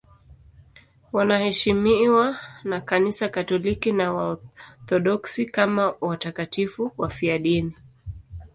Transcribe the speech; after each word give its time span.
Wanaheshimiwa 1.13 2.37
na 2.63 2.81
Kanisa 2.81 3.29
Katoliki 3.29 3.91
na 3.91 4.13
Waorthodoksi 4.13 5.45
kama 5.45 5.95
watakatifu 6.01 6.91
wafiadini. 6.97 7.75